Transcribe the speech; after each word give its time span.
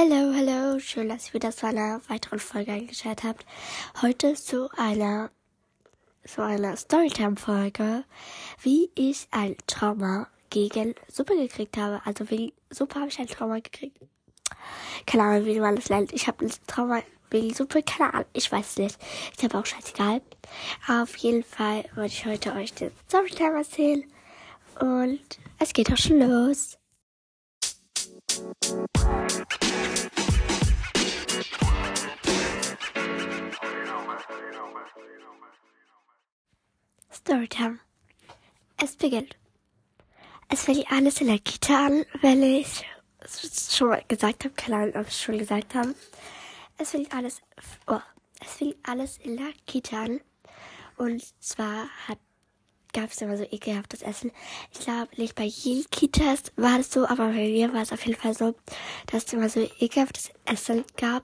Hallo, 0.00 0.32
hallo, 0.32 0.78
schön, 0.78 1.08
dass 1.08 1.26
ihr 1.26 1.34
wieder 1.34 1.50
zu 1.50 1.66
einer 1.66 2.00
weiteren 2.06 2.38
Folge 2.38 2.70
eingeschaltet 2.70 3.24
habt. 3.24 3.44
Heute 4.00 4.34
zu 4.34 4.70
einer, 4.76 5.28
zu 6.24 6.40
einer 6.40 6.76
Storytime-Folge, 6.76 8.04
wie 8.62 8.90
ich 8.94 9.26
ein 9.32 9.56
Trauma 9.66 10.28
gegen 10.50 10.94
Suppe 11.08 11.34
gekriegt 11.34 11.76
habe. 11.76 12.00
Also 12.04 12.30
wegen 12.30 12.52
Suppe 12.70 13.00
habe 13.00 13.08
ich 13.08 13.18
ein 13.18 13.26
Trauma 13.26 13.56
gekriegt. 13.56 13.98
Keine 15.04 15.24
Ahnung, 15.24 15.46
wie 15.46 15.58
man 15.58 15.74
das 15.74 15.90
nennt. 15.90 16.12
Ich 16.12 16.28
habe 16.28 16.44
ein 16.44 16.52
Trauma 16.68 17.02
wegen 17.30 17.52
Suppe, 17.52 17.82
keine 17.82 18.14
Ahnung, 18.14 18.28
ich 18.34 18.52
weiß 18.52 18.76
nicht. 18.78 18.96
Ist 19.32 19.44
aber 19.44 19.58
auch 19.58 19.66
scheißegal. 19.66 20.22
Auf 20.86 21.16
jeden 21.16 21.42
Fall 21.42 21.84
wollte 21.96 22.12
ich 22.12 22.24
heute 22.24 22.52
euch 22.52 22.72
den 22.72 22.92
Storytime 23.08 23.58
erzählen. 23.58 24.04
Und 24.78 25.40
es 25.58 25.72
geht 25.72 25.92
auch 25.92 25.96
schon 25.96 26.20
los. 26.20 26.78
Storytime. 37.12 37.78
Es 38.82 38.96
beginnt. 38.96 39.36
Es 40.48 40.64
fängt 40.64 40.90
alles 40.90 41.20
in 41.20 41.26
der 41.26 41.40
Kita 41.40 41.86
an, 41.86 42.06
weil 42.22 42.42
ich 42.42 42.86
es 43.20 43.76
schon 43.76 43.88
mal 43.88 44.02
gesagt 44.08 44.46
habe, 44.46 44.54
keine 44.54 44.76
Ahnung, 44.76 44.96
ob 44.96 45.08
ich 45.08 45.20
schon 45.20 45.36
gesagt 45.36 45.74
habe. 45.74 45.94
Es 46.78 46.92
fängt 46.92 47.12
alles, 47.12 47.42
oh, 47.86 48.00
es 48.40 48.52
fängt 48.52 48.76
alles 48.82 49.18
in 49.18 49.36
der 49.36 49.52
Kita 49.66 50.04
an. 50.04 50.20
Und 50.96 51.22
zwar 51.42 51.88
hat 52.06 52.18
gab 53.00 53.12
es 53.12 53.20
immer 53.20 53.36
so 53.36 53.44
ekelhaftes 53.44 54.02
Essen. 54.02 54.32
Ich 54.72 54.80
glaube, 54.80 55.08
nicht 55.16 55.36
bei 55.36 55.44
jedem 55.44 55.88
Kitas 55.90 56.42
war 56.56 56.78
das 56.78 56.90
so, 56.90 57.06
aber 57.06 57.28
bei 57.28 57.48
mir 57.48 57.72
war 57.72 57.82
es 57.82 57.92
auf 57.92 58.04
jeden 58.04 58.20
Fall 58.20 58.34
so, 58.34 58.56
dass 59.06 59.24
es 59.24 59.32
immer 59.32 59.48
so 59.48 59.60
ekelhaftes 59.78 60.30
Essen 60.44 60.84
gab. 60.96 61.22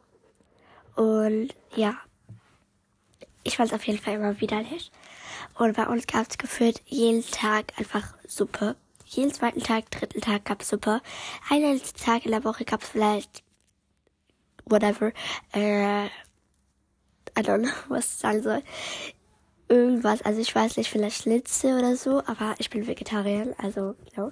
Und 0.94 1.48
ja, 1.74 1.94
ich 3.42 3.56
fand 3.56 3.70
es 3.70 3.74
auf 3.74 3.84
jeden 3.86 3.98
Fall 3.98 4.14
immer 4.14 4.40
widerlich. 4.40 4.92
Und 5.58 5.76
bei 5.76 5.86
uns 5.88 6.06
gab 6.06 6.28
es 6.28 6.38
gefühlt 6.38 6.80
jeden 6.86 7.28
Tag 7.28 7.72
einfach 7.76 8.14
Suppe. 8.28 8.76
Jeden 9.06 9.32
zweiten 9.32 9.60
Tag, 9.60 9.90
dritten 9.90 10.20
Tag 10.20 10.44
gab 10.44 10.62
es 10.62 10.68
Suppe. 10.68 11.02
Einen 11.50 11.80
Tag 11.82 12.24
in 12.24 12.30
der 12.30 12.44
Woche 12.44 12.64
gab 12.64 12.82
es 12.82 12.88
vielleicht 12.88 13.42
whatever. 14.66 15.12
Äh, 15.52 16.06
I 16.06 17.40
don't 17.40 17.62
know, 17.62 17.72
was 17.88 18.04
ich 18.04 18.20
sagen 18.20 18.42
soll 18.44 18.62
irgendwas, 19.68 20.22
also 20.22 20.40
ich 20.40 20.54
weiß 20.54 20.76
nicht, 20.76 20.90
vielleicht 20.90 21.22
Schnitzel 21.22 21.78
oder 21.78 21.96
so, 21.96 22.22
aber 22.26 22.54
ich 22.58 22.70
bin 22.70 22.86
Vegetarier, 22.86 23.54
also, 23.58 23.94
no. 24.16 24.30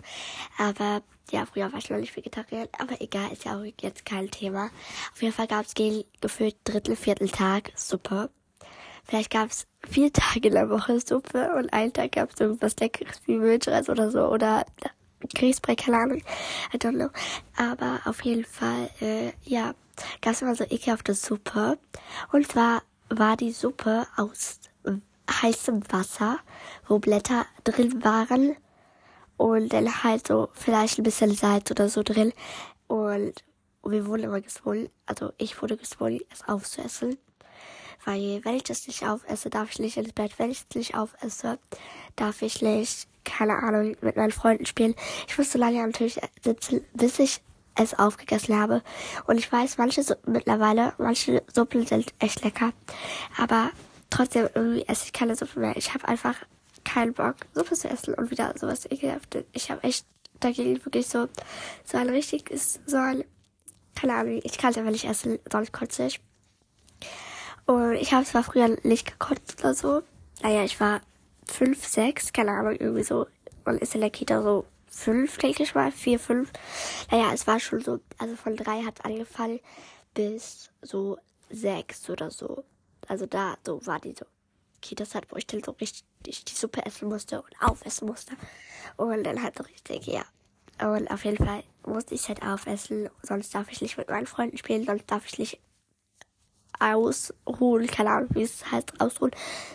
Aber, 0.58 1.02
ja, 1.30 1.46
früher 1.46 1.72
war 1.72 1.78
ich 1.78 1.90
noch 1.90 1.98
nicht 1.98 2.16
Vegetarier, 2.16 2.68
aber 2.78 3.00
egal, 3.00 3.32
ist 3.32 3.44
ja 3.44 3.58
auch 3.58 3.64
jetzt 3.80 4.04
kein 4.04 4.30
Thema. 4.30 4.70
Auf 5.12 5.22
jeden 5.22 5.34
Fall 5.34 5.46
gab 5.46 5.66
es 5.66 5.74
gefühlt 6.20 6.56
Drittel, 6.64 6.96
Viertel 6.96 7.28
Tag 7.28 7.72
Suppe. 7.74 8.30
Vielleicht 9.04 9.30
gab 9.30 9.50
es 9.50 9.66
vier 9.88 10.12
Tage 10.12 10.48
in 10.48 10.54
der 10.54 10.70
Woche 10.70 11.00
Suppe 11.00 11.54
und 11.56 11.72
einen 11.72 11.92
Tag 11.92 12.12
gab 12.12 12.32
es 12.32 12.40
irgendwas 12.40 12.76
Leckeres 12.76 13.20
wie 13.26 13.36
Milchreis 13.36 13.88
oder 13.88 14.10
so 14.10 14.28
oder 14.28 14.64
Grießbrei, 15.34 15.76
keine 15.76 15.98
Ahnung, 15.98 16.22
I 16.72 16.76
don't 16.78 16.94
know. 16.94 17.10
Aber 17.56 18.00
auf 18.04 18.22
jeden 18.24 18.44
Fall, 18.44 18.90
äh, 19.00 19.32
ja, 19.44 19.74
gab 20.20 20.32
es 20.32 20.42
immer 20.42 20.54
so 20.54 20.64
ekelhafte 20.64 21.14
Suppe. 21.14 21.78
Und 22.32 22.48
zwar 22.48 22.82
war 23.08 23.36
die 23.36 23.52
Suppe 23.52 24.06
aus 24.16 24.60
heißem 25.40 25.82
Wasser, 25.90 26.38
wo 26.86 26.98
Blätter 26.98 27.46
drin 27.64 28.04
waren 28.04 28.56
und 29.36 29.72
dann 29.72 30.02
halt 30.02 30.26
so 30.26 30.48
vielleicht 30.52 30.98
ein 30.98 31.04
bisschen 31.04 31.34
Salz 31.34 31.70
oder 31.70 31.88
so 31.88 32.02
drin 32.02 32.32
und 32.86 33.42
wir 33.84 34.06
wurden 34.06 34.24
immer 34.24 34.40
gezwungen, 34.40 34.88
also 35.06 35.32
ich 35.38 35.60
wurde 35.60 35.76
gezwungen, 35.76 36.20
es 36.30 36.46
aufzuessen. 36.46 37.18
Weil 38.04 38.44
wenn 38.44 38.56
ich 38.56 38.64
das 38.64 38.86
nicht 38.86 39.06
aufesse, 39.06 39.48
darf 39.48 39.70
ich 39.70 39.78
nicht 39.78 39.96
ins 39.96 40.12
Bett. 40.12 40.38
Wenn 40.38 40.50
ich 40.50 40.64
es 40.68 40.76
nicht 40.76 40.96
aufesse, 40.96 41.58
darf 42.16 42.42
ich 42.42 42.60
nicht, 42.60 43.08
keine 43.24 43.54
Ahnung, 43.54 43.96
mit 44.00 44.16
meinen 44.16 44.32
Freunden 44.32 44.66
spielen. 44.66 44.94
Ich 45.28 45.38
muss 45.38 45.52
so 45.52 45.58
lange 45.58 45.84
natürlich 45.84 46.20
sitzen, 46.42 46.84
bis 46.94 47.18
ich 47.18 47.40
es 47.74 47.98
aufgegessen 47.98 48.58
habe. 48.58 48.82
Und 49.26 49.38
ich 49.38 49.50
weiß, 49.50 49.78
manche 49.78 50.02
mittlerweile, 50.26 50.94
manche 50.98 51.42
Suppen 51.52 51.86
sind 51.86 52.12
echt 52.18 52.44
lecker. 52.44 52.72
Aber 53.38 53.70
trotzdem 54.12 54.48
irgendwie 54.54 54.86
esse 54.86 55.06
ich 55.06 55.12
keine 55.12 55.36
Suppe 55.36 55.60
mehr. 55.60 55.76
Ich 55.76 55.94
habe 55.94 56.06
einfach 56.06 56.36
keinen 56.84 57.14
Bock, 57.14 57.36
Suppe 57.54 57.74
zu 57.74 57.88
essen 57.88 58.14
und 58.14 58.30
wieder 58.30 58.54
sowas 58.58 58.90
ekelhaftes. 58.90 59.44
Ich 59.52 59.70
habe 59.70 59.82
echt 59.84 60.06
dagegen 60.40 60.84
wirklich 60.84 61.06
so, 61.06 61.28
so 61.84 61.98
ein 61.98 62.08
richtiges, 62.08 62.80
so 62.86 62.96
ein, 62.96 63.24
keine 63.94 64.14
Ahnung, 64.14 64.40
ich 64.42 64.58
kann 64.58 64.70
es 64.70 64.78
einfach 64.78 64.90
nicht 64.90 65.08
essen, 65.08 65.38
sonst 65.50 65.72
kotze 65.72 66.06
ich. 66.06 66.20
Und 67.66 67.94
ich 67.94 68.12
habe 68.12 68.24
zwar 68.24 68.42
früher 68.42 68.76
nicht 68.82 69.06
gekotzt 69.06 69.60
oder 69.60 69.74
so. 69.74 70.02
Naja, 70.42 70.64
ich 70.64 70.80
war 70.80 71.00
fünf, 71.46 71.86
sechs, 71.86 72.32
keine 72.32 72.52
Ahnung, 72.52 72.76
irgendwie 72.78 73.04
so. 73.04 73.26
Und 73.64 73.80
ist 73.80 73.94
in 73.94 74.00
der 74.00 74.10
Kita 74.10 74.42
so 74.42 74.64
fünf, 74.88 75.38
denke 75.38 75.62
ich 75.62 75.74
mal, 75.74 75.92
vier, 75.92 76.18
fünf. 76.18 76.50
Naja, 77.10 77.32
es 77.32 77.46
war 77.46 77.60
schon 77.60 77.80
so, 77.80 78.00
also 78.18 78.36
von 78.36 78.56
drei 78.56 78.82
hat 78.82 79.04
angefangen 79.04 79.60
bis 80.14 80.70
so 80.82 81.18
sechs 81.50 82.10
oder 82.10 82.30
so. 82.30 82.64
Also 83.08 83.26
da, 83.26 83.56
so 83.64 83.84
war 83.86 84.00
die 84.00 84.14
so 84.18 84.26
Kita-Zeit, 84.80 85.26
wo 85.30 85.36
ich 85.36 85.46
dann 85.46 85.62
so 85.62 85.72
richtig 85.72 86.04
die 86.44 86.54
Suppe 86.54 86.84
essen 86.84 87.08
musste 87.08 87.40
und 87.40 87.54
aufessen 87.60 88.06
musste. 88.06 88.34
Und 88.96 89.24
dann 89.24 89.42
halt 89.42 89.56
so 89.56 89.64
richtig, 89.64 90.06
ja. 90.06 90.24
Und 90.80 91.10
auf 91.10 91.24
jeden 91.24 91.44
Fall 91.44 91.62
musste 91.86 92.14
ich 92.14 92.28
halt 92.28 92.42
aufessen, 92.42 93.08
sonst 93.22 93.54
darf 93.54 93.70
ich 93.70 93.80
nicht 93.80 93.96
mit 93.96 94.08
meinen 94.08 94.26
Freunden 94.26 94.58
spielen, 94.58 94.84
sonst 94.84 95.10
darf 95.10 95.26
ich 95.26 95.38
nicht 95.38 95.60
ausruhen, 96.80 97.86
keine 97.86 98.10
Ahnung, 98.10 98.30
wie 98.32 98.42
es 98.42 98.70
heißt, 98.70 99.00
ausruhen, 99.00 99.30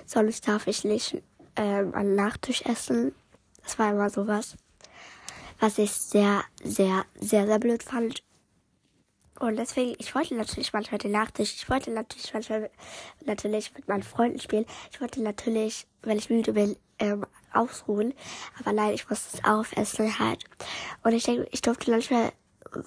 sonst 0.06 0.48
darf 0.48 0.68
ich 0.68 0.84
nicht 0.84 1.22
ähm, 1.56 1.94
einen 1.94 2.16
Nachtisch 2.16 2.64
essen. 2.64 3.16
Das 3.64 3.80
war 3.80 3.92
immer 3.92 4.09
sowas, 4.09 4.58
was 5.59 5.78
ich 5.78 5.92
sehr, 5.92 6.44
sehr, 6.64 7.06
sehr, 7.20 7.46
sehr 7.48 7.59
blöd 7.59 7.84
fand. 7.84 8.24
Und 9.40 9.58
deswegen, 9.58 9.96
ich 10.00 10.16
wollte 10.16 10.36
natürlich 10.36 10.74
manchmal 10.74 10.98
den 10.98 11.12
Nachtisch, 11.12 11.53
ich 11.56 11.70
wollte 11.70 11.92
natürlich 11.92 12.34
manchmal 12.34 12.70
natürlich 13.25 13.74
mit 13.75 13.88
meinen 13.88 14.03
Freunden 14.03 14.40
spielen. 14.40 14.66
Ich 14.92 15.00
wollte 15.00 15.22
natürlich, 15.22 15.86
wenn 16.02 16.18
ich 16.18 16.30
müde 16.30 16.53
bin, 16.53 16.75
ähm, 17.00 17.25
ausruhen. 17.53 18.14
Aber 18.59 18.74
nein, 18.74 18.94
ich 18.94 19.09
musste 19.09 19.38
es 19.38 19.44
aufessen 19.44 20.20
halt. 20.20 20.44
Und 21.03 21.14
ich 21.14 21.24
denke, 21.24 21.47
ich 21.52 21.62
durfte 21.62 21.92
manchmal 21.92 22.31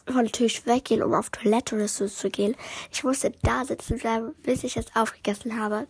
von 0.07 0.27
Tisch 0.27 0.67
weggehen, 0.67 1.03
um 1.03 1.15
auf 1.15 1.31
Toilette 1.31 1.75
oder 1.75 1.89
so 1.89 2.07
zu 2.07 2.31
gehen. 2.31 2.55
Ich 2.93 3.05
musste 3.05 3.33
da 3.43 3.65
sitzen 3.65 3.99
bleiben, 3.99 4.35
bis 4.43 4.65
ich 4.65 4.77
es 4.77 4.95
aufgegessen 4.95 5.59
habe. 5.59 5.87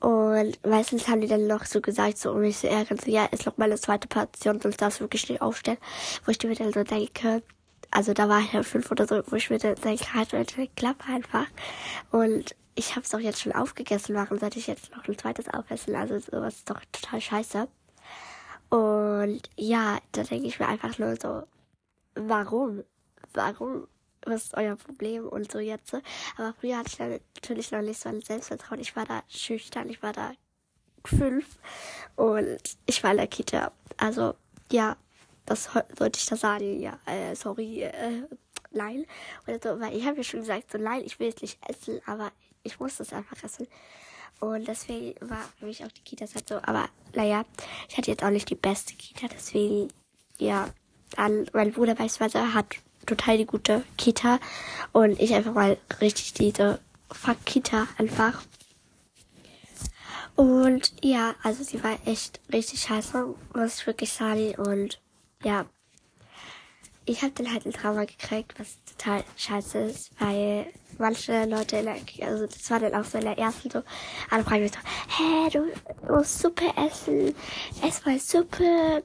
Und 0.00 0.58
meistens 0.66 1.08
haben 1.08 1.20
die 1.20 1.26
dann 1.26 1.46
noch 1.46 1.64
so 1.64 1.80
gesagt, 1.80 2.18
so 2.18 2.32
um 2.32 2.40
mich 2.40 2.58
zu 2.58 2.68
ärgern, 2.68 2.98
so 2.98 3.10
ja, 3.10 3.26
ist 3.26 3.46
noch 3.46 3.58
meine 3.58 3.78
zweite 3.78 4.08
Portion, 4.08 4.60
sonst 4.60 4.80
darfst 4.80 5.00
du 5.00 5.04
wirklich 5.04 5.28
nicht 5.28 5.42
aufstellen. 5.42 5.78
Wo 6.24 6.30
ich 6.30 6.42
mir 6.42 6.54
dann 6.54 6.72
so 6.72 6.82
denke, 6.82 7.42
also 7.90 8.12
da 8.14 8.28
war 8.28 8.40
ich 8.40 8.52
ja 8.52 8.62
fünf 8.62 8.90
oder 8.90 9.06
so, 9.06 9.22
wo 9.26 9.36
ich 9.36 9.50
mir 9.50 9.58
dann 9.58 9.74
denke, 9.76 10.14
halt 10.14 10.32
meine 10.32 10.68
Klappe 10.76 11.04
einfach. 11.08 11.46
Und 12.10 12.54
ich 12.74 12.90
habe 12.90 13.02
es 13.02 13.10
doch 13.10 13.18
jetzt 13.18 13.40
schon 13.40 13.52
aufgegessen, 13.52 14.14
warum 14.14 14.38
sollte 14.38 14.58
ich 14.58 14.66
jetzt 14.66 14.94
noch 14.94 15.06
ein 15.06 15.18
zweites 15.18 15.48
aufessen? 15.48 15.96
Also 15.96 16.18
sowas 16.18 16.56
ist 16.56 16.70
doch 16.70 16.80
total 16.92 17.20
scheiße. 17.20 17.68
Und 18.70 19.42
ja, 19.56 19.98
da 20.12 20.22
denke 20.22 20.46
ich 20.46 20.60
mir 20.60 20.68
einfach 20.68 20.98
nur 20.98 21.16
so, 21.16 21.42
warum? 22.14 22.84
Warum? 23.34 23.88
Was 24.24 24.44
ist 24.44 24.56
euer 24.56 24.76
Problem? 24.76 25.26
Und 25.26 25.50
so 25.50 25.58
jetzt. 25.58 25.94
Aber 26.36 26.54
früher 26.60 26.78
hatte 26.78 26.90
ich 26.90 26.96
dann 26.96 27.20
natürlich 27.36 27.72
noch 27.72 27.82
nicht 27.82 28.00
so 28.00 28.08
ein 28.08 28.22
Selbstvertrauen. 28.22 28.80
Ich 28.80 28.94
war 28.94 29.06
da 29.06 29.22
schüchtern, 29.28 29.88
ich 29.88 30.02
war 30.02 30.12
da 30.12 30.32
fünf 31.04 31.46
und 32.16 32.60
ich 32.86 33.02
war 33.02 33.12
in 33.12 33.16
der 33.16 33.26
Kita. 33.26 33.72
Also 33.96 34.34
ja, 34.70 34.96
was 35.46 35.68
sollte 35.98 36.18
ich 36.18 36.26
da 36.26 36.36
sagen? 36.36 36.80
Ja, 36.80 36.98
äh, 37.06 37.34
sorry, 37.34 37.82
äh, 37.82 38.22
nein. 38.70 39.04
Oder 39.46 39.58
so, 39.62 39.80
weil 39.80 39.96
ich 39.96 40.06
habe 40.06 40.18
ja 40.18 40.22
schon 40.22 40.40
gesagt, 40.40 40.72
so 40.72 40.78
nein, 40.78 41.02
ich 41.04 41.18
will 41.18 41.28
es 41.28 41.42
nicht 41.42 41.58
essen, 41.68 42.00
aber 42.06 42.32
ich 42.62 42.78
muss 42.78 43.00
es 43.00 43.12
einfach 43.12 43.42
essen. 43.42 43.66
Und 44.40 44.68
deswegen 44.68 45.14
war 45.28 45.42
für 45.58 45.66
mich 45.66 45.84
auch 45.84 45.92
die 45.92 46.02
Kita 46.02 46.26
halt 46.32 46.48
so. 46.48 46.56
Aber 46.62 46.88
naja, 47.14 47.44
ich 47.88 47.98
hatte 47.98 48.10
jetzt 48.10 48.22
auch 48.22 48.30
nicht 48.30 48.48
die 48.48 48.54
beste 48.54 48.94
Kita, 48.94 49.28
deswegen, 49.28 49.88
ja, 50.38 50.68
dann, 51.16 51.46
mein 51.52 51.72
Bruder 51.72 51.94
beispielsweise 51.94 52.54
hat 52.54 52.76
total 53.06 53.38
die 53.38 53.46
gute 53.46 53.84
Kita 53.96 54.38
und 54.92 55.20
ich 55.20 55.34
einfach 55.34 55.52
mal 55.52 55.76
richtig 56.00 56.34
diese 56.34 56.80
Fuck 57.10 57.44
Kita 57.44 57.88
einfach. 57.98 58.42
Und 60.36 60.92
ja, 61.02 61.34
also 61.42 61.64
sie 61.64 61.82
war 61.82 61.98
echt 62.06 62.40
richtig 62.52 62.80
scheiße, 62.80 63.34
muss 63.54 63.80
ich 63.80 63.86
wirklich 63.86 64.12
sagen. 64.12 64.54
Und 64.54 65.00
ja, 65.42 65.66
ich 67.06 67.22
habe 67.22 67.32
dann 67.32 67.52
halt 67.52 67.66
ein 67.66 67.72
Trauma 67.72 68.04
gekriegt, 68.04 68.54
was 68.58 68.78
total 68.84 69.24
scheiße 69.36 69.78
ist, 69.78 70.10
weil 70.20 70.66
manche 70.98 71.44
Leute, 71.46 71.78
in 71.78 71.86
der, 71.86 71.96
also 72.28 72.46
das 72.46 72.70
war 72.70 72.78
dann 72.80 72.94
auch 72.94 73.04
so 73.04 73.18
in 73.18 73.24
der 73.24 73.38
ersten 73.38 73.70
so, 73.70 73.82
alle 74.30 74.44
fragen 74.44 74.62
mich 74.62 74.72
so, 74.72 74.78
hä, 75.18 75.50
du 75.50 76.12
musst 76.12 76.38
Suppe 76.38 76.66
essen, 76.76 77.34
ess 77.82 78.04
mal 78.04 78.18
Suppe 78.18 79.02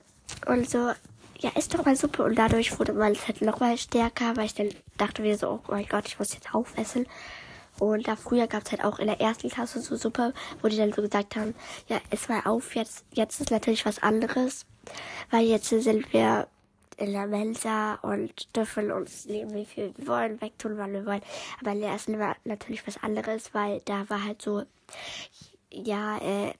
und 0.47 0.69
so. 0.69 0.91
ja, 1.39 1.49
ist 1.55 1.73
doch 1.73 1.85
mal 1.85 1.95
Suppe. 1.95 2.23
Und 2.23 2.35
dadurch 2.35 2.77
wurde 2.79 2.93
mein 2.93 3.15
Zettel 3.15 3.47
noch 3.47 3.59
mal 3.59 3.77
stärker, 3.77 4.35
weil 4.37 4.45
ich 4.45 4.55
dann 4.55 4.69
dachte 4.97 5.21
mir 5.21 5.37
so, 5.37 5.61
oh 5.67 5.71
mein 5.71 5.87
Gott, 5.87 6.07
ich 6.07 6.19
muss 6.19 6.33
jetzt 6.33 6.53
aufessen. 6.53 7.07
Und 7.79 8.07
da 8.07 8.15
früher 8.15 8.47
gab 8.47 8.63
es 8.65 8.71
halt 8.71 8.83
auch 8.83 8.99
in 8.99 9.07
der 9.07 9.19
ersten 9.19 9.49
Klasse 9.49 9.81
so 9.81 9.95
Suppe, 9.97 10.33
wo 10.61 10.67
die 10.69 10.77
dann 10.77 10.93
so 10.93 11.01
gesagt 11.01 11.35
haben, 11.35 11.53
ja, 11.87 11.99
ess 12.09 12.29
mal 12.29 12.41
auf, 12.45 12.75
jetzt, 12.75 13.05
jetzt 13.11 13.41
ist 13.41 13.51
natürlich 13.51 13.85
was 13.85 14.01
anderes. 14.01 14.65
Weil 15.31 15.45
jetzt 15.45 15.69
sind 15.69 16.11
wir 16.13 16.47
in 16.97 17.11
der 17.11 17.27
Mensa 17.27 17.95
und 17.95 18.55
dürfen 18.55 18.91
uns 18.91 19.25
nehmen, 19.25 19.53
wie 19.53 19.65
viel 19.65 19.93
wir 19.97 20.07
wollen, 20.07 20.41
wegtun, 20.41 20.77
wann 20.77 20.93
wir 20.93 21.05
wollen. 21.05 21.21
Aber 21.59 21.71
in 21.71 21.81
der 21.81 21.91
ersten 21.91 22.19
war 22.19 22.35
natürlich 22.45 22.85
was 22.87 23.01
anderes, 23.03 23.53
weil 23.53 23.81
da 23.85 24.09
war 24.09 24.23
halt 24.23 24.41
so, 24.41 24.63
ja, 25.71 26.17
äh, 26.17 26.53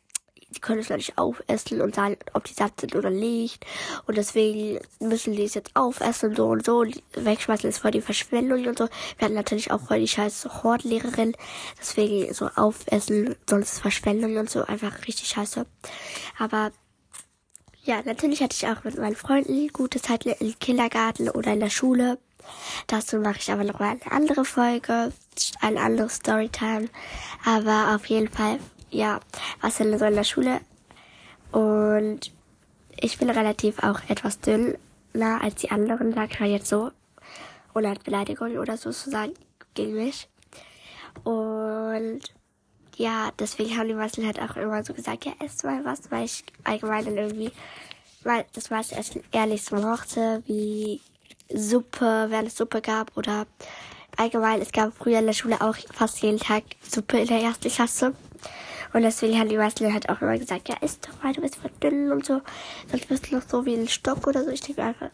die 0.56 0.62
können 0.62 0.80
es 0.80 0.90
natürlich 0.90 1.18
aufessen 1.18 1.82
und 1.82 1.96
sagen, 1.96 2.18
ob 2.34 2.46
die 2.46 2.54
satt 2.54 2.80
sind 2.80 2.96
oder 2.96 3.10
nicht. 3.10 3.66
Und 4.06 4.18
deswegen 4.18 4.80
müssen 5.00 5.34
die 5.34 5.44
es 5.44 5.54
jetzt 5.54 5.76
aufessen 5.76 6.30
und 6.30 6.36
so 6.38 6.48
und 6.48 6.66
so. 6.66 6.78
Und 6.80 7.02
wegschmeißen 7.14 7.70
ist 7.70 7.80
voll 7.80 7.92
die 7.92 8.02
Verschwendung 8.02 8.66
und 8.66 8.78
so. 8.78 8.88
Wir 9.18 9.26
hatten 9.26 9.36
natürlich 9.36 9.72
auch 9.72 9.82
voll 9.82 10.00
die 10.00 10.08
scheiß 10.08 10.64
Hortlehrerin. 10.64 11.36
Deswegen 11.80 12.34
so 12.34 12.50
aufessen, 12.56 13.36
sonst 13.50 13.74
ist 13.74 13.80
Verschwendung 13.80 14.38
und 14.38 14.50
so. 14.50 14.64
Einfach 14.64 15.06
richtig 15.08 15.28
scheiße. 15.28 15.66
Aber 16.38 16.72
ja, 17.86 18.02
natürlich 18.04 18.42
hatte 18.42 18.56
ich 18.56 18.68
auch 18.68 18.84
mit 18.84 18.98
meinen 18.98 19.16
Freunden 19.16 19.68
gute 19.70 20.02
Zeit 20.02 20.26
im 20.26 20.60
Kindergarten 20.60 21.30
oder 21.30 21.54
in 21.54 21.60
der 21.60 21.70
Schule. 21.70 22.18
Dazu 22.88 23.18
mache 23.18 23.38
ich 23.38 23.52
aber 23.52 23.64
noch 23.64 23.80
mal 23.80 23.92
eine 23.92 24.12
andere 24.12 24.44
Folge, 24.44 25.12
ein 25.62 25.78
anderes 25.78 26.16
Storytime. 26.16 26.90
Aber 27.46 27.96
auf 27.96 28.08
jeden 28.08 28.28
Fall, 28.28 28.60
ja, 28.90 29.20
was 29.62 29.78
denn 29.78 29.98
so 29.98 30.06
in 30.06 30.16
der 30.16 30.24
Schule. 30.24 30.62
Und 31.52 32.32
ich 33.00 33.18
bin 33.18 33.30
relativ 33.30 33.82
auch 33.84 34.00
etwas 34.10 34.40
dünner 34.40 34.78
als 35.42 35.56
die 35.56 35.72
anderen, 35.72 36.14
sag 36.14 36.32
ich 36.32 36.40
jetzt 36.40 36.68
so. 36.68 36.92
Oder 37.74 37.94
Beleidigung 38.04 38.58
oder 38.58 38.78
so 38.78 38.92
zu 38.92 39.10
sagen 39.12 39.34
gegen 39.74 39.94
mich. 39.94 40.28
Und 41.24 42.22
ja, 42.98 43.32
deswegen 43.40 43.78
haben 43.78 43.88
die 43.88 43.94
meisten 43.94 44.26
halt 44.26 44.42
auch 44.42 44.56
immer 44.56 44.84
so 44.84 44.94
gesagt, 44.94 45.26
ja, 45.26 45.34
esst 45.44 45.64
mal 45.64 45.84
was, 45.84 46.12
weil 46.12 46.26
ich 46.26 46.44
allgemein 46.64 47.06
dann 47.06 47.18
irgendwie, 47.18 47.52
weil 48.24 48.46
das 48.54 48.70
meiste 48.70 48.96
Essen 48.96 49.24
ehrlich 49.32 49.64
so 49.64 49.76
mochte, 49.76 50.44
wie 50.46 51.02
Suppe, 51.54 52.28
wenn 52.30 52.48
es 52.48 52.58
Suppe 52.58 52.82
gab 52.82 53.16
oder 53.18 53.46
allgemein, 54.18 54.62
es 54.62 54.72
gab 54.72 54.94
früher 54.96 55.20
in 55.20 55.26
der 55.26 55.34
Schule 55.34 55.62
auch 55.62 55.76
fast 55.94 56.22
jeden 56.22 56.40
Tag 56.40 56.64
Suppe 56.82 57.20
in 57.20 57.28
der 57.28 57.42
ersten 57.42 57.70
Klasse. 57.70 58.16
Und 58.94 59.02
deswegen 59.02 59.38
haben 59.38 59.50
die 59.50 59.58
meisten 59.58 59.92
halt 59.92 60.08
auch 60.08 60.22
immer 60.22 60.38
gesagt, 60.38 60.70
ja, 60.70 60.76
isst 60.78 61.08
doch 61.08 61.22
mal, 61.22 61.34
du 61.34 61.42
bist 61.42 61.58
voll 61.58 61.72
dünn 61.84 62.14
und 62.14 62.26
so. 62.26 62.42
Sonst 62.90 63.10
bist 63.10 63.30
du 63.30 63.36
noch 63.36 63.44
so 63.46 63.66
wie 63.66 63.76
ein 63.76 63.90
Stock 63.90 64.26
oder 64.26 64.44
so. 64.46 64.50
Ich 64.52 64.62
denke 64.62 64.84
einfach, 64.84 65.10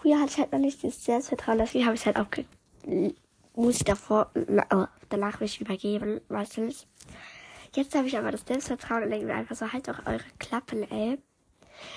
früher 0.00 0.20
hatte 0.20 0.30
ich 0.30 0.38
halt 0.38 0.52
noch 0.52 0.60
nicht 0.60 0.80
dieses 0.82 1.04
Selbstvertrauen, 1.04 1.58
deswegen 1.58 1.86
habe 1.86 1.96
ich 1.96 2.06
halt 2.06 2.16
auch, 2.18 2.26
muss 3.56 3.78
ich 3.78 3.84
davor, 3.84 4.30
danach 5.08 5.40
mich 5.40 5.60
übergeben, 5.60 6.20
meistens. 6.28 6.86
Jetzt 7.76 7.94
habe 7.94 8.06
ich 8.06 8.16
aber 8.16 8.30
das 8.30 8.46
Selbstvertrauen 8.46 9.02
und 9.02 9.10
denke 9.10 9.26
mir 9.26 9.34
einfach 9.34 9.54
so, 9.54 9.70
halt 9.70 9.86
doch 9.86 10.06
eure 10.06 10.24
Klappen, 10.38 10.90
ey. 10.90 11.18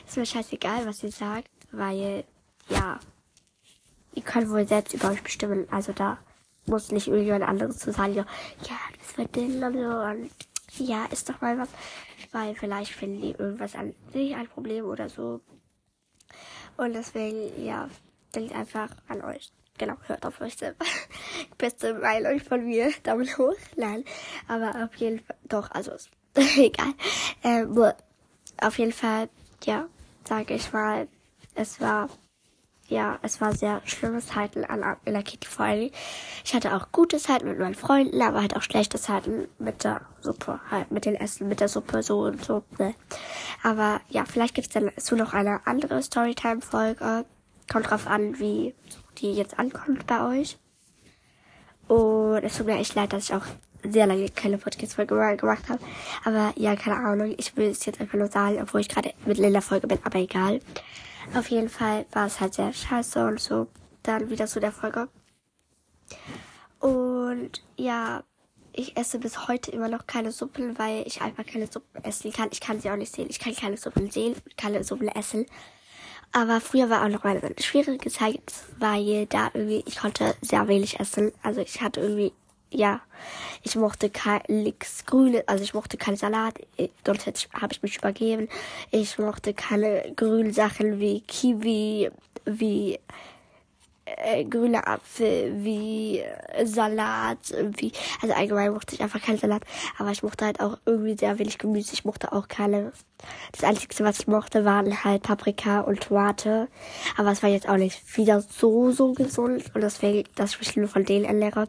Ist 0.05 0.17
mir 0.17 0.25
scheißegal, 0.25 0.85
was 0.85 1.01
ihr 1.03 1.11
sagt, 1.11 1.49
weil, 1.71 2.25
ja, 2.67 2.99
ihr 4.13 4.21
könnt 4.21 4.49
wohl 4.49 4.67
selbst 4.67 4.93
über 4.93 5.09
euch 5.09 5.23
bestimmen. 5.23 5.69
Also 5.71 5.93
da 5.93 6.17
muss 6.65 6.91
nicht 6.91 7.07
irgendjemand 7.07 7.45
anderes 7.45 7.77
zu 7.77 7.93
sagen, 7.93 8.13
ja, 8.13 8.25
du 8.25 8.97
bist 8.97 9.11
verdient 9.13 9.63
und 9.63 9.73
so 9.75 9.79
und 9.79 10.31
ja, 10.85 11.05
ist 11.05 11.29
doch 11.29 11.39
mal 11.39 11.57
was. 11.57 11.69
Weil 12.33 12.55
vielleicht 12.55 12.91
finden 12.91 13.21
die 13.21 13.31
irgendwas 13.31 13.75
an 13.75 13.95
sich 14.11 14.35
ein 14.35 14.49
Problem 14.49 14.83
oder 14.83 15.07
so. 15.07 15.39
Und 16.75 16.91
deswegen, 16.91 17.63
ja, 17.63 17.87
denkt 18.35 18.53
einfach 18.53 18.89
an 19.07 19.21
euch 19.21 19.49
genau, 19.79 19.95
hört 20.05 20.25
auf 20.25 20.39
euch 20.41 20.55
selber. 20.55 20.85
Beste 21.57 21.95
Meinung 21.95 22.39
von 22.39 22.63
mir, 22.65 22.91
Daumen 23.01 23.27
hoch, 23.37 23.55
nein. 23.75 24.03
Aber 24.47 24.83
auf 24.83 24.95
jeden 24.97 25.19
Fall, 25.21 25.37
doch, 25.45 25.71
also 25.71 25.91
egal. 26.35 26.93
Ähm, 27.43 27.93
auf 28.61 28.77
jeden 28.77 28.93
Fall, 28.93 29.29
ja, 29.63 29.87
sage 30.27 30.53
ich 30.53 30.71
mal, 30.71 31.07
es 31.55 31.81
war, 31.81 32.09
ja, 32.87 33.19
es 33.21 33.41
war 33.41 33.55
sehr 33.55 33.81
schlimme 33.85 34.19
Zeiten 34.19 34.65
an, 34.65 34.97
in 35.05 35.13
der 35.13 35.23
Kitty-Folge. 35.23 35.91
Ich 36.43 36.53
hatte 36.53 36.75
auch 36.75 36.91
gute 36.91 37.17
Zeiten 37.17 37.47
mit 37.47 37.59
meinen 37.59 37.75
Freunden, 37.75 38.21
aber 38.21 38.41
halt 38.41 38.55
auch 38.55 38.61
schlechte 38.61 38.99
Zeiten 38.99 39.47
mit 39.57 39.83
der 39.83 40.01
Suppe, 40.21 40.59
halt 40.69 40.91
mit 40.91 41.05
den 41.05 41.15
Essen, 41.15 41.47
mit 41.47 41.59
der 41.59 41.69
Suppe, 41.69 42.03
so 42.03 42.21
und 42.21 42.43
so. 42.43 42.63
Ne. 42.77 42.95
Aber 43.63 44.01
ja, 44.09 44.25
vielleicht 44.25 44.55
gibt's 44.55 44.73
dann 44.73 44.91
dazu 44.95 45.15
noch 45.15 45.33
eine 45.33 45.65
andere 45.65 46.01
Storytime-Folge. 46.01 47.25
Kommt 47.71 47.89
drauf 47.89 48.07
an, 48.07 48.39
wie 48.39 48.73
die 49.21 49.33
jetzt 49.33 49.59
ankommt 49.59 50.07
bei 50.07 50.39
euch. 50.39 50.57
Und 51.87 52.43
es 52.43 52.57
tut 52.57 52.67
mir 52.67 52.77
echt 52.77 52.95
leid, 52.95 53.13
dass 53.13 53.23
ich 53.23 53.33
auch 53.33 53.45
sehr 53.83 54.07
lange 54.07 54.29
keine 54.29 54.57
Podcast-Folge 54.57 55.37
gemacht 55.37 55.69
habe. 55.69 55.79
Aber 56.23 56.53
ja, 56.55 56.75
keine 56.75 56.97
Ahnung. 56.97 57.33
Ich 57.37 57.55
will 57.55 57.69
es 57.69 57.85
jetzt 57.85 57.99
einfach 57.99 58.17
nur 58.17 58.27
sagen, 58.27 58.59
obwohl 58.61 58.81
ich 58.81 58.89
gerade 58.89 59.13
in 59.25 59.53
der 59.53 59.61
Folge 59.61 59.87
bin, 59.87 59.99
aber 60.03 60.19
egal. 60.19 60.59
Auf 61.33 61.49
jeden 61.49 61.69
Fall 61.69 62.05
war 62.11 62.25
es 62.27 62.39
halt 62.39 62.53
sehr 62.53 62.73
scheiße 62.73 63.25
und 63.25 63.39
so. 63.39 63.67
Dann 64.03 64.29
wieder 64.29 64.47
zu 64.47 64.59
der 64.59 64.71
Folge. 64.71 65.07
Und 66.79 67.61
ja, 67.75 68.23
ich 68.71 68.97
esse 68.97 69.19
bis 69.19 69.47
heute 69.47 69.71
immer 69.71 69.89
noch 69.89 70.07
keine 70.07 70.31
Suppen, 70.31 70.77
weil 70.77 71.05
ich 71.05 71.21
einfach 71.21 71.45
keine 71.45 71.67
Suppen 71.67 72.03
essen 72.03 72.31
kann. 72.31 72.49
Ich 72.51 72.61
kann 72.61 72.79
sie 72.79 72.89
auch 72.89 72.95
nicht 72.95 73.13
sehen. 73.13 73.27
Ich 73.29 73.39
kann 73.39 73.55
keine 73.55 73.77
Suppen 73.77 74.09
sehen, 74.09 74.35
keine 74.57 74.83
Suppen 74.83 75.09
essen. 75.09 75.45
Aber 76.31 76.61
früher 76.61 76.89
war 76.89 77.03
auch 77.03 77.09
noch 77.09 77.23
mal 77.23 77.37
eine 77.37 77.55
schwierige 77.59 78.09
Zeit, 78.09 78.41
weil 78.77 79.25
da 79.25 79.49
irgendwie, 79.53 79.83
ich 79.87 79.97
konnte 79.97 80.35
sehr 80.41 80.67
wenig 80.67 80.99
essen. 80.99 81.31
Also 81.41 81.61
ich 81.61 81.81
hatte 81.81 82.01
irgendwie, 82.01 82.31
ja, 82.69 83.01
ich 83.63 83.75
mochte 83.75 84.09
kein 84.11 84.41
nix 84.47 85.05
Grüne, 85.05 85.43
also 85.47 85.63
ich 85.63 85.73
mochte 85.73 85.97
keinen 85.97 86.17
Salat, 86.17 86.59
sonst 87.03 87.25
habe 87.53 87.73
ich 87.73 87.81
mich 87.81 87.97
übergeben. 87.97 88.47
Ich 88.91 89.17
mochte 89.17 89.53
keine 89.55 90.13
grünen 90.15 90.53
Sachen 90.53 90.99
wie 90.99 91.21
Kiwi, 91.21 92.11
wie 92.45 92.99
äh, 94.17 94.43
grüner 94.45 94.87
Apfel, 94.87 95.63
wie 95.63 96.19
äh, 96.19 96.65
Salat, 96.65 97.53
wie, 97.77 97.91
also 98.21 98.33
allgemein 98.33 98.73
mochte 98.73 98.95
ich 98.95 99.01
einfach 99.01 99.21
keinen 99.21 99.37
Salat, 99.37 99.63
aber 99.97 100.11
ich 100.11 100.23
mochte 100.23 100.45
halt 100.45 100.59
auch 100.59 100.77
irgendwie 100.85 101.17
sehr 101.17 101.39
wenig 101.39 101.57
Gemüse. 101.57 101.93
Ich 101.93 102.05
mochte 102.05 102.31
auch 102.33 102.47
keine, 102.47 102.91
das 103.51 103.63
Einzige, 103.63 104.03
was 104.03 104.19
ich 104.19 104.27
mochte, 104.27 104.65
waren 104.65 105.03
halt 105.03 105.23
Paprika 105.23 105.81
und 105.81 106.01
Tomate, 106.01 106.67
aber 107.17 107.31
es 107.31 107.43
war 107.43 107.49
jetzt 107.49 107.69
auch 107.69 107.77
nicht 107.77 108.17
wieder 108.17 108.41
so, 108.41 108.91
so 108.91 109.13
gesund 109.13 109.71
und 109.73 109.81
deswegen, 109.81 110.27
dass 110.35 110.51
ich 110.51 110.59
mich 110.59 110.75
nur 110.75 110.87
von 110.87 111.05
denen 111.05 111.25
ernähre. 111.25 111.67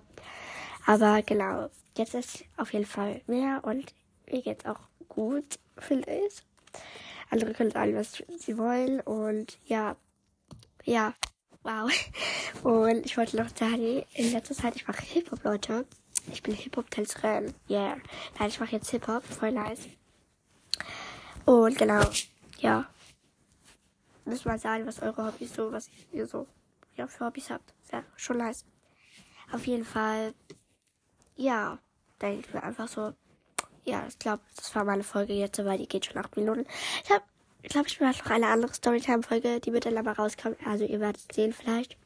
Aber 0.86 1.22
genau, 1.22 1.68
jetzt 1.96 2.14
ist 2.14 2.44
auf 2.56 2.72
jeden 2.72 2.86
Fall 2.86 3.20
mehr 3.26 3.60
und 3.62 3.92
mir 4.30 4.42
geht's 4.42 4.66
auch 4.66 4.80
gut, 5.08 5.58
finde 5.78 6.10
ich. 6.10 6.42
Andere 7.30 7.52
können 7.52 7.70
sagen, 7.70 7.94
was 7.94 8.22
sie 8.38 8.58
wollen 8.58 9.00
und 9.00 9.58
ja, 9.66 9.96
ja. 10.84 11.14
Wow. 11.62 11.90
Und 12.62 13.04
ich 13.04 13.16
wollte 13.16 13.36
noch 13.36 13.48
sagen, 13.54 14.04
in 14.14 14.32
letzter 14.32 14.54
Zeit, 14.54 14.76
ich 14.76 14.86
mache 14.86 15.02
Hip-Hop, 15.02 15.44
Leute. 15.44 15.86
Ich 16.32 16.42
bin 16.42 16.54
Hip-Hop-Tänzerin. 16.54 17.54
Yeah. 17.68 17.96
Nein, 18.38 18.48
ich 18.48 18.60
mache 18.60 18.72
jetzt 18.72 18.90
Hip-Hop. 18.90 19.24
Voll 19.24 19.52
nice. 19.52 19.88
Und 21.44 21.76
genau, 21.76 22.02
ja. 22.58 22.88
Müsst 24.24 24.46
mal 24.46 24.58
sagen, 24.58 24.86
was 24.86 25.00
eure 25.00 25.26
Hobbys 25.26 25.54
so, 25.54 25.72
was 25.72 25.90
ihr 26.12 26.26
so, 26.26 26.46
ja, 26.96 27.06
für 27.06 27.26
Hobbys 27.26 27.50
habt. 27.50 27.74
Ja, 27.92 28.04
schon 28.16 28.38
nice. 28.38 28.64
Auf 29.52 29.66
jeden 29.66 29.84
Fall, 29.84 30.34
ja, 31.36 31.78
denken 32.20 32.52
wir 32.52 32.62
einfach 32.62 32.86
so, 32.86 33.14
ja, 33.84 34.06
ich 34.06 34.18
glaube, 34.18 34.42
das 34.54 34.74
war 34.74 34.84
meine 34.84 35.02
Folge 35.02 35.32
jetzt, 35.32 35.58
weil 35.64 35.78
die 35.78 35.88
geht 35.88 36.06
schon 36.06 36.18
acht 36.18 36.36
Minuten. 36.36 36.66
Ich 37.02 37.10
habe 37.10 37.24
ich 37.62 37.70
glaube, 37.70 37.88
ich 37.88 38.00
mache 38.00 38.18
noch 38.18 38.30
eine 38.30 38.48
andere 38.48 38.74
Storytime-Folge, 38.74 39.60
die 39.60 39.72
wird 39.72 39.86
dann 39.86 39.98
aber 39.98 40.12
rauskommen. 40.12 40.56
Also 40.64 40.84
ihr 40.84 41.00
werdet 41.00 41.32
sehen 41.32 41.52
vielleicht. 41.52 41.96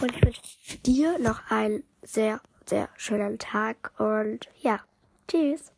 Und 0.00 0.14
ich 0.14 0.22
wünsche 0.22 0.78
dir 0.84 1.18
noch 1.18 1.50
einen 1.50 1.84
sehr, 2.02 2.40
sehr 2.66 2.88
schönen 2.96 3.38
Tag. 3.38 3.92
Und 3.98 4.48
ja, 4.60 4.80
tschüss. 5.28 5.73